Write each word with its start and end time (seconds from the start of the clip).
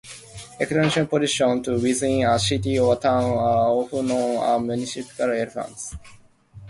Elections 0.59 0.93
to 0.95 1.05
positions 1.05 1.67
within 1.67 2.25
a 2.27 2.39
city 2.39 2.79
or 2.79 2.95
town 2.95 3.23
are 3.37 3.67
often 3.67 4.07
known 4.07 4.41
as 4.43 4.59
"municipal 4.67 5.25
elections". 5.29 5.93